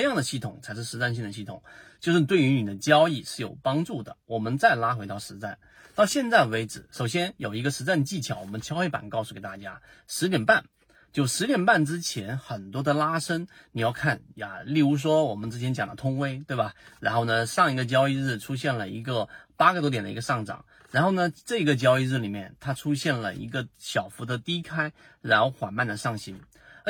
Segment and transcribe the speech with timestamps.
[0.00, 1.62] 这样的系统才是实战性的系统，
[2.00, 4.16] 就是对于你的交易是有帮助的。
[4.24, 5.58] 我们再拉回到实战，
[5.94, 10.64] 到现在为止，首先有一个实战技巧，我们敲黑板告诉给大家：十点半，
[11.12, 14.62] 就十点半之前很多的拉升，你要看呀。
[14.64, 16.74] 例如说我们之前讲的通威，对吧？
[16.98, 19.28] 然后呢，上一个交易日出现了一个
[19.58, 26.40] 八个多点的一个上涨，然后呢，这个交易日里面它出现了一个小幅的低开，然后缓慢的上行。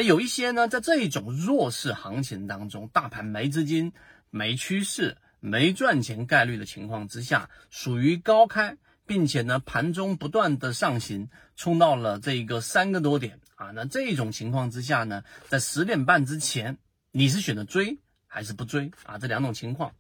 [0.03, 3.93] 有一些呢，在这一种弱势行情当中，大盘没资金、
[4.31, 13.71] 没趋势、没赚钱概率的情况之下，属于高开，并且呢，盘中不断的上行，冲到了这个三个多点啊。
[13.73, 16.79] 那这种情况之下呢，在十点半之前，
[17.11, 19.19] 你是选择追还是不追啊？
[19.19, 19.93] 这两种情况。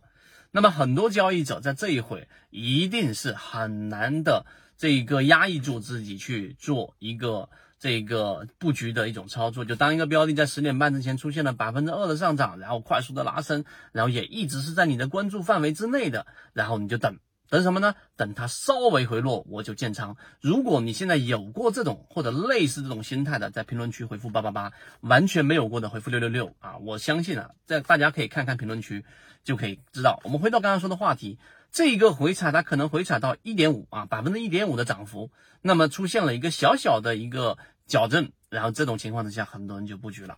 [0.52, 4.46] 那么很多交易者在这一会一定是很难的，
[4.80, 7.50] 这一个压抑住自己去做一个。
[7.82, 17.16] 这个布局的一种操作，就当一个标的在十点半之前出现了百分之二的上涨，然后快速的拉升，然后也一直是在你的关注范围之内的，然后你就等
[17.50, 17.94] 等什么呢？
[18.16, 20.16] 等它稍微回落，我就建仓。
[20.40, 26.78] 如果你现在有过这种或者类似这种心态的，在评论区回复八八八，完全没有过的回复六六六啊！
[26.78, 29.04] 我相信啊，在大家可以看看评论区
[29.44, 30.20] 就可以知道。
[30.24, 31.38] 我们回到刚刚说的话题，
[31.70, 37.58] 这一个回踩它可能回踩到一点五啊，百分之一点五的涨幅，那么出现了一个小小的一个。
[37.90, 40.36] 矫正，然后这种情况之下，很多人就布局了。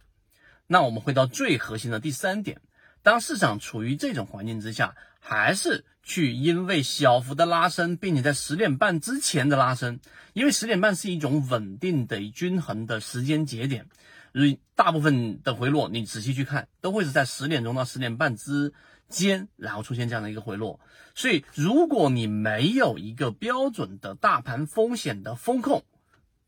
[0.66, 2.62] 那我们回到最核心的第三点，
[3.02, 10.00] 当市场处于这种环境之下，还是去因为小幅的拉升，并且在十点半之前的拉升，
[10.32, 13.86] 因为十点半是一种稳定的、均衡的时间节点，
[14.32, 18.72] 所以大部分的回落，你仔细去看，都会是在十点钟到十点半之
[19.08, 20.80] 间，然后出现这样的一个回落。
[21.14, 25.84] 所以，如果你没有一个标准的大盘风险的风控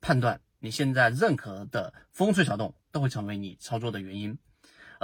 [0.00, 4.38] 判断，你现在任何的风吹草动都会成为你操作的原因，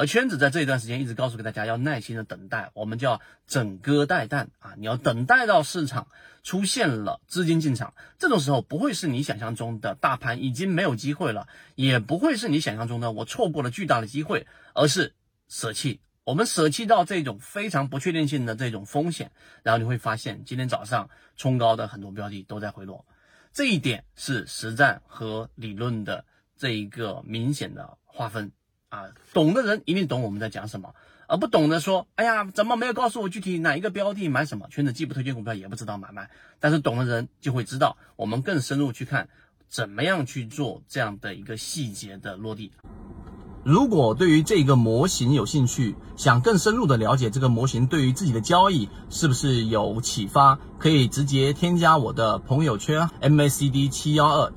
[0.01, 6.09] 而圈子在这一段时间一直告诉给大家要耐心的等待，我们叫整鸽待旦啊，你要等待到市场
[6.43, 15.13] 出现了资金进场，这种时候不会是你想象中的大盘已经没有机会了，也不会是你想象中的我错过了巨大的机会，而是
[15.49, 19.33] 舍弃，我们舍弃到这种非常不确定性的这种风险，
[19.63, 23.05] 然后你会发现今天早上冲高的很多标的都在回落。
[23.53, 26.25] 这一点是实战和理论的
[26.57, 28.53] 这一个明显的划分
[28.91, 30.95] 啊，懂的人一定懂我们在讲什么，
[31.27, 34.67] 而不懂的说，哎呀，怎么没有告诉我具体哪一个标的买什么？
[34.69, 36.29] 圈子既不推荐股票，也不知道买卖，
[36.59, 39.29] 但是懂的人就会知道，我们更深入去看
[39.69, 42.73] 怎么样去做这样的一个细节的落地。
[43.63, 54.53] 如果对于这个模型有兴趣，想更深入的了解这个模型对于自己的交易是不是有启发，可以直接添加我的朋友圈 MACD 七幺二幺。